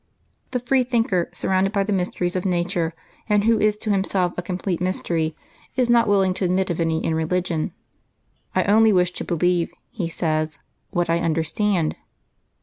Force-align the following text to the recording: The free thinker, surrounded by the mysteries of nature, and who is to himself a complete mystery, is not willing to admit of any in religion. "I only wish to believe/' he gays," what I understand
The 0.49 0.59
free 0.59 0.83
thinker, 0.83 1.29
surrounded 1.31 1.73
by 1.73 1.83
the 1.83 1.93
mysteries 1.93 2.35
of 2.35 2.43
nature, 2.43 2.95
and 3.29 3.43
who 3.43 3.59
is 3.59 3.77
to 3.77 3.91
himself 3.91 4.33
a 4.35 4.41
complete 4.41 4.81
mystery, 4.81 5.35
is 5.75 5.91
not 5.91 6.07
willing 6.07 6.33
to 6.33 6.45
admit 6.45 6.71
of 6.71 6.79
any 6.81 7.05
in 7.05 7.13
religion. 7.13 7.71
"I 8.55 8.63
only 8.63 8.91
wish 8.91 9.11
to 9.11 9.23
believe/' 9.23 9.69
he 9.91 10.07
gays," 10.07 10.57
what 10.89 11.07
I 11.07 11.19
understand 11.19 11.97